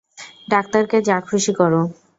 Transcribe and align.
ডাক্তারকে 0.49 0.97
যা 1.07 1.17
খুশি 1.27 1.51
করো। 1.59 1.81